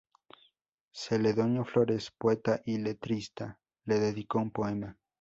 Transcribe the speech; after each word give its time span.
Celedonio 0.91 1.63
Flores, 1.63 2.09
poeta 2.17 2.59
y 2.65 2.79
letrista, 2.79 3.59
le 3.85 3.99
dedicó 3.99 4.39
un 4.39 4.49
poema. 4.49 4.97